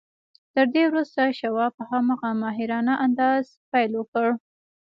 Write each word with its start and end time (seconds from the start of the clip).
تر 0.53 0.65
دې 0.73 0.83
وروسته 0.89 1.21
شواب 1.39 1.71
په 1.77 1.83
هماغه 1.91 2.29
ماهرانه 2.41 2.93
انداز 3.05 3.45
پیل 3.71 3.91
وکړ 3.97 4.27